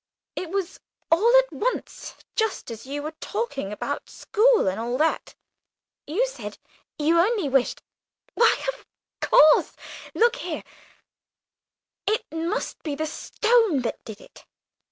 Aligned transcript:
"It 0.35 0.49
was 0.49 0.79
all 1.11 1.31
at 1.37 1.53
once, 1.53 2.15
just 2.35 2.71
as 2.71 2.87
you 2.87 3.03
were 3.03 3.13
talking 3.19 3.71
about 3.71 4.09
school 4.09 4.67
and 4.67 4.79
all 4.79 4.97
that. 4.97 5.35
You 6.07 6.25
said 6.25 6.57
you 6.97 7.19
only 7.19 7.47
wished 7.47 7.83
Why 8.33 8.57
of 8.73 8.87
course; 9.21 9.73
look 10.15 10.37
here, 10.37 10.63
it 12.07 12.25
must 12.31 12.81
be 12.81 12.95
the 12.95 13.05
stone 13.05 13.83
that 13.83 14.03
did 14.03 14.21
it!" 14.21 14.43